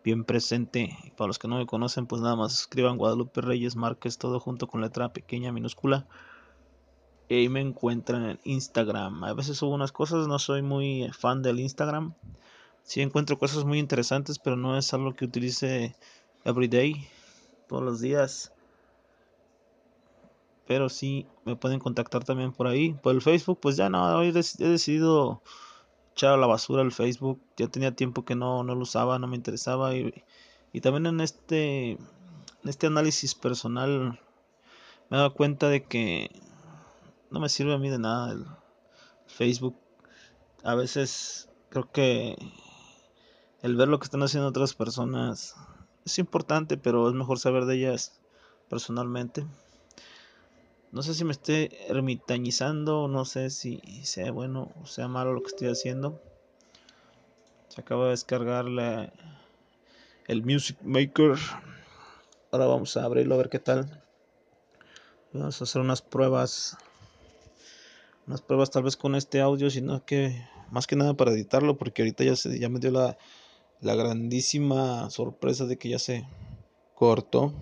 Bien 0.03 0.24
presente. 0.24 0.98
Para 1.17 1.27
los 1.27 1.39
que 1.39 1.48
no 1.48 1.57
me 1.57 1.65
conocen, 1.65 2.07
pues 2.07 2.22
nada 2.22 2.36
más 2.36 2.53
escriban 2.53 2.98
Guadalupe 2.98 3.41
Reyes 3.41 3.75
Márquez, 3.75 4.17
todo 4.17 4.39
junto 4.39 4.67
con 4.67 4.81
letra 4.81 5.13
pequeña, 5.13 5.51
minúscula. 5.51 6.07
Y 7.29 7.36
ahí 7.36 7.50
me 7.50 7.62
encuentran 7.62 8.25
en 8.25 8.39
Instagram. 8.43 9.24
A 9.24 9.34
veces 9.34 9.57
subo 9.57 9.75
unas 9.75 9.91
cosas, 9.91 10.27
no 10.27 10.39
soy 10.39 10.62
muy 10.62 11.10
fan 11.12 11.41
del 11.41 11.60
Instagram. 11.60 12.13
Sí 12.88 13.01
encuentro 13.01 13.38
cosas 13.38 13.65
muy 13.65 13.79
interesantes, 13.79 14.39
pero 14.39 14.56
no 14.56 14.77
es 14.77 14.94
algo 14.94 15.13
que 15.13 15.25
utilice 15.25 15.94
everyday, 16.46 17.06
todos 17.67 17.84
los 17.84 18.00
días. 18.00 18.53
Pero 20.65 20.88
sí 20.88 21.27
me 21.44 21.58
pueden 21.58 21.79
contactar 21.79 22.24
también 22.24 22.53
por 22.53 22.65
ahí. 22.65 22.94
Por 22.94 23.13
el 23.13 23.22
Facebook, 23.22 23.60
pues 23.60 23.75
ya 23.75 23.89
no, 23.89 24.17
hoy 24.17 24.29
he 24.29 24.32
decidido 24.32 25.41
echar 26.13 26.32
a 26.32 26.38
la 26.38 26.48
basura 26.48 26.82
el 26.82 26.94
Facebook. 26.94 27.41
Ya 27.58 27.67
tenía 27.67 27.94
tiempo 27.94 28.24
que 28.24 28.36
no, 28.36 28.63
no 28.63 28.74
lo 28.74 28.84
usaba, 28.84 29.20
no 29.20 29.27
me 29.27 29.36
interesaba. 29.36 29.94
Y, 29.94 30.24
y 30.72 30.79
también 30.79 31.08
en 31.08 31.20
este, 31.20 31.91
en 31.91 32.00
este 32.63 32.88
análisis 32.88 33.36
personal 33.36 34.17
me 35.10 35.17
he 35.17 35.20
dado 35.20 35.34
cuenta 35.34 35.67
de 35.67 35.84
que 35.84 36.32
no 37.32 37.41
me 37.41 37.50
sirve 37.50 37.74
a 37.74 37.79
mí 37.79 37.89
de 37.89 38.00
nada 38.00 38.32
el 38.32 38.46
Facebook. 39.25 39.75
A 40.63 40.74
veces 40.75 41.50
creo 41.70 41.91
que 41.91 42.38
el 43.61 43.75
ver 43.75 43.87
lo 43.87 43.99
que 43.99 44.05
están 44.05 44.23
haciendo 44.23 44.49
otras 44.49 44.73
personas 44.73 45.55
es 46.05 46.19
importante, 46.19 46.77
pero 46.77 47.07
es 47.09 47.13
mejor 47.13 47.39
saber 47.39 47.65
de 47.65 47.75
ellas 47.75 48.19
personalmente. 48.69 49.45
No 50.91 51.01
sé 51.03 51.13
si 51.13 51.25
me 51.25 51.33
esté 51.33 51.91
ermitañizando, 51.91 53.07
no 53.07 53.25
sé 53.25 53.49
si 53.49 53.81
sea 54.03 54.31
bueno 54.31 54.71
o 54.81 54.85
sea 54.85 55.07
malo 55.07 55.33
lo 55.33 55.41
que 55.41 55.49
estoy 55.49 55.67
haciendo. 55.67 56.21
Se 57.67 57.81
acaba 57.81 58.05
de 58.05 58.11
descargar 58.11 58.65
el 60.27 60.43
Music 60.43 60.77
Maker. 60.81 61.35
Ahora 62.51 62.67
vamos 62.67 62.95
a 62.95 63.03
abrirlo 63.03 63.35
a 63.35 63.39
ver 63.39 63.49
qué 63.49 63.59
tal. 63.59 64.01
Vamos 65.33 65.59
a 65.59 65.65
hacer 65.65 65.81
unas 65.81 66.01
pruebas. 66.01 66.77
Unas 68.25 68.41
pruebas 68.41 68.71
tal 68.71 68.83
vez 68.83 68.95
con 68.95 69.15
este 69.15 69.41
audio, 69.41 69.69
sino 69.69 70.05
que 70.05 70.47
más 70.71 70.87
que 70.87 70.95
nada 70.95 71.15
para 71.15 71.31
editarlo, 71.31 71.77
porque 71.77 72.01
ahorita 72.01 72.23
ya, 72.23 72.35
se, 72.35 72.57
ya 72.59 72.69
me 72.69 72.79
dio 72.79 72.91
la, 72.91 73.17
la 73.81 73.96
grandísima 73.96 75.10
sorpresa 75.10 75.65
de 75.65 75.77
que 75.77 75.89
ya 75.89 76.00
se 76.00 76.27
cortó. 76.96 77.53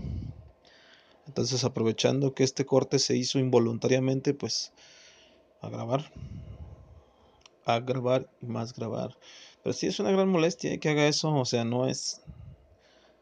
Entonces 1.28 1.64
aprovechando 1.64 2.34
que 2.34 2.44
este 2.44 2.66
corte 2.66 3.00
se 3.00 3.18
hizo 3.18 3.40
involuntariamente, 3.40 4.34
pues 4.34 4.72
a 5.62 5.70
grabar. 5.70 6.12
A 7.66 7.80
grabar 7.80 8.30
y 8.42 8.46
más 8.46 8.74
grabar. 8.74 9.18
Pero 9.64 9.74
sí 9.74 9.88
es 9.88 10.00
una 10.00 10.12
gran 10.12 10.30
molestia 10.30 10.80
que 10.80 10.90
haga 10.90 11.08
eso. 11.08 11.34
O 11.34 11.46
sea, 11.46 11.66
no 11.66 11.88
es, 11.88 12.22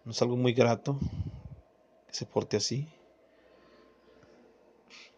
no 0.03 0.11
es 0.11 0.21
algo 0.21 0.35
muy 0.35 0.53
grato 0.53 0.99
que 2.07 2.13
se 2.13 2.25
porte 2.25 2.57
así. 2.57 2.87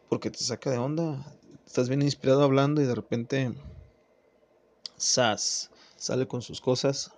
Porque 0.08 0.30
te 0.30 0.38
saca 0.38 0.70
de 0.70 0.78
onda. 0.78 1.26
Estás 1.66 1.90
bien 1.90 2.04
inspirado 2.04 2.44
hablando 2.44 2.82
y 2.82 2.86
de 2.86 2.96
repente... 2.96 3.54
Sas 4.98 5.72
sale 5.98 6.26
con 6.26 6.42
sus 6.42 6.62
cosas 6.62 7.12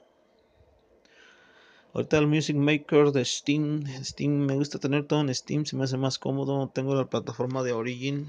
Ahorita 1.97 2.19
el 2.19 2.27
Music 2.27 2.55
Maker 2.55 3.11
de 3.11 3.25
Steam. 3.25 3.83
Steam 4.03 4.31
me 4.31 4.53
gusta 4.53 4.77
tener 4.77 5.07
todo 5.07 5.21
en 5.21 5.33
Steam, 5.33 5.65
se 5.65 5.75
me 5.75 5.83
hace 5.83 5.97
más 5.97 6.19
cómodo. 6.19 6.69
Tengo 6.69 6.93
la 6.93 7.05
plataforma 7.05 7.63
de 7.63 7.73
Origin. 7.73 8.27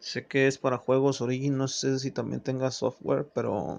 Sé 0.00 0.26
que 0.26 0.48
es 0.48 0.58
para 0.58 0.78
juegos 0.78 1.20
Origin, 1.20 1.56
no 1.56 1.68
sé 1.68 2.00
si 2.00 2.10
también 2.10 2.40
tenga 2.40 2.72
software, 2.72 3.30
pero 3.32 3.78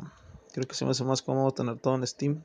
creo 0.54 0.66
que 0.66 0.76
se 0.76 0.86
me 0.86 0.92
hace 0.92 1.04
más 1.04 1.22
cómodo 1.22 1.52
tener 1.52 1.78
todo 1.78 1.96
en 1.96 2.08
Steam. 2.08 2.42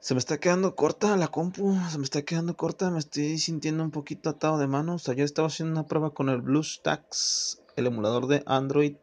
Se 0.00 0.12
me 0.12 0.18
está 0.18 0.36
quedando 0.36 0.76
corta 0.76 1.16
la 1.16 1.28
compu, 1.28 1.74
se 1.90 1.96
me 1.96 2.04
está 2.04 2.20
quedando 2.20 2.58
corta, 2.58 2.90
me 2.90 2.98
estoy 2.98 3.38
sintiendo 3.38 3.82
un 3.82 3.90
poquito 3.90 4.28
atado 4.28 4.58
de 4.58 4.66
manos. 4.66 5.08
Ayer 5.08 5.24
estaba 5.24 5.48
haciendo 5.48 5.80
una 5.80 5.88
prueba 5.88 6.10
con 6.10 6.28
el 6.28 6.42
BlueStacks, 6.42 7.62
el 7.76 7.86
emulador 7.86 8.26
de 8.26 8.42
Android 8.44 8.96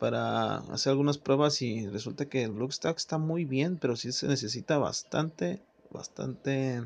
para 0.00 0.56
hacer 0.72 0.92
algunas 0.92 1.18
pruebas 1.18 1.60
y 1.60 1.86
resulta 1.86 2.24
que 2.24 2.42
el 2.42 2.52
BlueStacks 2.52 3.02
está 3.02 3.18
muy 3.18 3.44
bien, 3.44 3.76
pero 3.76 3.96
sí 3.96 4.12
se 4.12 4.26
necesita 4.26 4.78
bastante, 4.78 5.62
bastante 5.90 6.82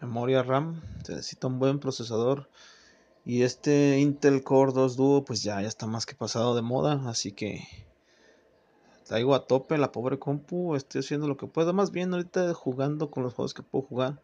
memoria 0.00 0.44
RAM, 0.44 0.80
se 1.02 1.16
necesita 1.16 1.48
un 1.48 1.58
buen 1.58 1.80
procesador 1.80 2.48
y 3.24 3.42
este 3.42 3.98
Intel 3.98 4.44
Core 4.44 4.72
2 4.72 4.96
Duo 4.96 5.24
pues 5.24 5.42
ya, 5.42 5.60
ya 5.60 5.66
está 5.66 5.88
más 5.88 6.06
que 6.06 6.14
pasado 6.14 6.54
de 6.54 6.62
moda, 6.62 7.02
así 7.10 7.32
que 7.32 7.66
traigo 9.04 9.34
a 9.34 9.48
tope 9.48 9.78
la 9.78 9.90
pobre 9.90 10.20
compu, 10.20 10.76
estoy 10.76 11.00
haciendo 11.00 11.26
lo 11.26 11.36
que 11.36 11.48
puedo, 11.48 11.72
más 11.72 11.90
bien 11.90 12.12
ahorita 12.14 12.54
jugando 12.54 13.10
con 13.10 13.24
los 13.24 13.34
juegos 13.34 13.54
que 13.54 13.64
puedo 13.64 13.84
jugar, 13.84 14.22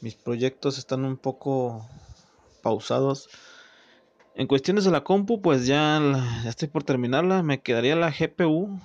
mis 0.00 0.14
proyectos 0.14 0.78
están 0.78 1.04
un 1.04 1.18
poco 1.18 1.86
pausados 2.62 3.28
en 4.38 4.46
cuestiones 4.46 4.84
de 4.84 4.92
la 4.92 5.02
compu, 5.02 5.42
pues 5.42 5.66
ya, 5.66 6.00
estoy 6.46 6.68
por 6.68 6.84
terminarla. 6.84 7.42
Me 7.42 7.60
quedaría 7.60 7.96
la 7.96 8.12
GPU, 8.12 8.80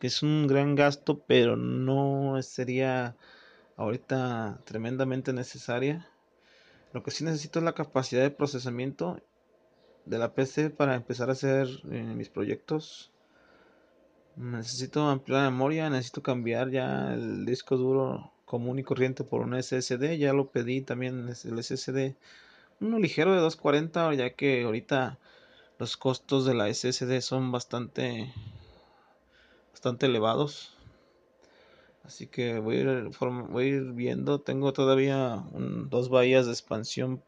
que 0.00 0.08
es 0.08 0.20
un 0.24 0.48
gran 0.48 0.74
gasto, 0.74 1.20
pero 1.28 1.56
no 1.56 2.42
sería 2.42 3.14
ahorita 3.76 4.58
tremendamente 4.64 5.32
necesaria. 5.32 6.08
Lo 6.92 7.04
que 7.04 7.12
sí 7.12 7.22
necesito 7.22 7.60
es 7.60 7.64
la 7.64 7.74
capacidad 7.74 8.22
de 8.22 8.32
procesamiento 8.32 9.20
de 10.06 10.18
la 10.18 10.34
PC 10.34 10.70
para 10.70 10.96
empezar 10.96 11.28
a 11.28 11.34
hacer 11.34 11.68
eh, 11.88 12.02
mis 12.02 12.28
proyectos. 12.28 13.12
Necesito 14.34 15.08
ampliar 15.08 15.42
la 15.44 15.50
memoria, 15.52 15.88
necesito 15.88 16.20
cambiar 16.20 16.70
ya 16.70 17.14
el 17.14 17.46
disco 17.46 17.76
duro 17.76 18.32
común 18.44 18.80
y 18.80 18.82
corriente 18.82 19.22
por 19.22 19.42
un 19.42 19.54
SSD. 19.54 20.18
Ya 20.18 20.32
lo 20.32 20.50
pedí 20.50 20.80
también 20.80 21.28
el 21.28 21.62
SSD 21.62 22.16
uno 22.80 22.98
ligero 22.98 23.32
de 23.32 23.40
240 23.40 24.14
ya 24.14 24.30
que 24.30 24.64
ahorita 24.64 25.18
los 25.78 25.96
costos 25.96 26.44
de 26.44 26.54
la 26.54 26.72
SSD 26.72 27.20
son 27.20 27.52
bastante 27.52 28.32
bastante 29.72 30.06
elevados 30.06 30.76
así 32.04 32.26
que 32.26 32.58
voy 32.58 32.76
a 32.76 32.80
ir, 32.80 33.10
voy 33.20 33.64
a 33.64 33.68
ir 33.68 33.92
viendo 33.92 34.40
tengo 34.40 34.72
todavía 34.72 35.44
dos 35.52 36.08
bahías 36.08 36.46
de 36.46 36.52
expansión 36.52 37.22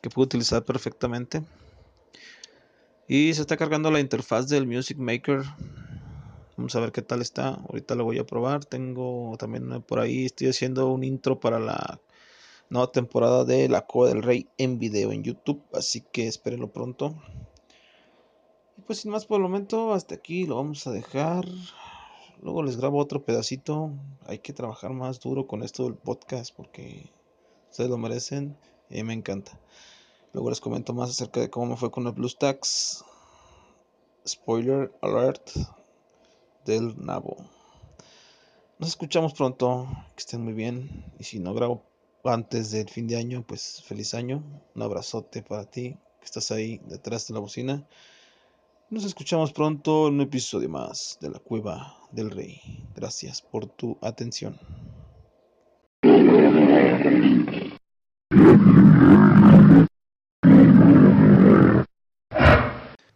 que 0.00 0.10
puedo 0.10 0.26
utilizar 0.26 0.64
perfectamente 0.64 1.42
y 3.08 3.34
se 3.34 3.40
está 3.40 3.56
cargando 3.56 3.90
la 3.90 4.00
interfaz 4.00 4.48
del 4.48 4.66
Music 4.66 4.98
Maker 4.98 5.42
Vamos 6.56 6.74
a 6.74 6.80
ver 6.80 6.90
qué 6.90 7.02
tal 7.02 7.20
está. 7.20 7.48
Ahorita 7.48 7.94
lo 7.94 8.04
voy 8.04 8.18
a 8.18 8.24
probar. 8.24 8.64
Tengo 8.64 9.36
también 9.38 9.82
por 9.82 10.00
ahí, 10.00 10.24
estoy 10.24 10.48
haciendo 10.48 10.88
un 10.88 11.04
intro 11.04 11.38
para 11.38 11.58
la 11.58 12.00
nueva 12.68 12.90
temporada 12.90 13.44
de 13.44 13.68
La 13.68 13.86
Cueva 13.86 14.12
del 14.12 14.22
Rey 14.22 14.48
en 14.58 14.78
video 14.78 15.12
en 15.12 15.22
YouTube. 15.22 15.62
Así 15.72 16.00
que 16.00 16.26
espérenlo 16.26 16.72
pronto. 16.72 17.14
Y 18.76 18.82
pues 18.82 19.00
sin 19.00 19.10
más 19.10 19.26
por 19.26 19.36
el 19.36 19.42
momento, 19.42 19.92
hasta 19.92 20.14
aquí 20.14 20.46
lo 20.46 20.56
vamos 20.56 20.86
a 20.86 20.92
dejar. 20.92 21.46
Luego 22.42 22.62
les 22.62 22.76
grabo 22.76 22.98
otro 22.98 23.24
pedacito. 23.24 23.90
Hay 24.26 24.38
que 24.38 24.52
trabajar 24.52 24.92
más 24.92 25.20
duro 25.20 25.46
con 25.46 25.62
esto 25.62 25.84
del 25.84 25.94
podcast 25.94 26.54
porque 26.54 27.10
ustedes 27.70 27.90
lo 27.90 27.98
merecen 27.98 28.56
y 28.90 29.02
me 29.02 29.14
encanta. 29.14 29.58
Luego 30.32 30.50
les 30.50 30.60
comento 30.60 30.92
más 30.92 31.10
acerca 31.10 31.40
de 31.40 31.50
cómo 31.50 31.66
me 31.66 31.76
fue 31.76 31.90
con 31.90 32.06
el 32.06 32.12
BlueStacks. 32.12 33.04
Spoiler 34.26 34.92
alert 35.00 35.50
del 36.64 36.94
Nabo. 37.02 37.36
Nos 38.78 38.90
escuchamos 38.90 39.32
pronto. 39.32 39.88
Que 40.14 40.20
estén 40.20 40.44
muy 40.44 40.52
bien. 40.52 41.04
Y 41.18 41.24
si 41.24 41.38
no 41.38 41.54
grabo 41.54 41.82
antes 42.28 42.70
del 42.70 42.88
fin 42.88 43.06
de 43.06 43.16
año, 43.16 43.44
pues 43.46 43.82
feliz 43.82 44.14
año. 44.14 44.42
Un 44.74 44.82
abrazote 44.82 45.42
para 45.42 45.64
ti 45.64 45.96
que 46.18 46.24
estás 46.24 46.50
ahí 46.50 46.80
detrás 46.86 47.28
de 47.28 47.34
la 47.34 47.40
bocina. 47.40 47.86
Nos 48.90 49.04
escuchamos 49.04 49.52
pronto 49.52 50.08
en 50.08 50.14
un 50.14 50.20
episodio 50.22 50.68
más 50.68 51.18
de 51.20 51.30
la 51.30 51.38
Cueva 51.38 51.96
del 52.12 52.30
Rey. 52.30 52.60
Gracias 52.94 53.42
por 53.42 53.66
tu 53.66 53.98
atención. 54.00 54.58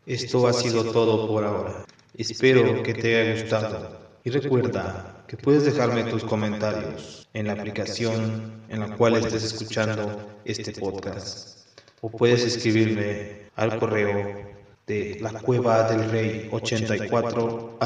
Esto 0.07 0.49
ha 0.49 0.53
sido 0.53 0.91
todo 0.91 1.29
por 1.29 1.45
ahora. 1.45 1.85
Espero 2.15 2.83
que 2.83 2.95
te 2.95 3.21
haya 3.21 3.41
gustado. 3.41 4.01
Y 4.25 4.31
recuerda 4.31 5.20
que 5.31 5.37
puedes 5.37 5.65
dejarme 5.65 6.03
tus 6.03 6.25
comentarios 6.25 7.29
en 7.35 7.47
la 7.47 7.53
aplicación 7.53 8.65
en 8.69 8.81
la 8.81 8.97
cual 8.97 9.15
estés 9.15 9.45
escuchando 9.45 10.29
este 10.45 10.73
podcast. 10.73 11.69
O 12.01 12.11
puedes 12.11 12.43
escribirme 12.43 13.43
al 13.55 13.79
correo 13.79 14.51
de 14.89 15.19
la 15.21 15.33
cueva 15.35 15.85
del 15.89 16.11
rey 16.11 16.49
84 16.51 17.79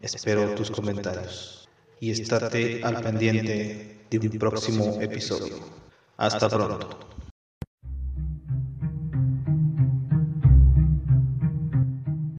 Espero 0.00 0.54
tus 0.54 0.70
comentarios. 0.70 1.68
y 1.98 2.12
estate 2.12 2.80
al 2.84 3.02
pendiente 3.02 4.04
de 4.08 4.18
un 4.20 4.38
próximo 4.38 5.00
episodio. 5.00 5.56
Hasta 6.16 6.48
pronto. 6.48 7.17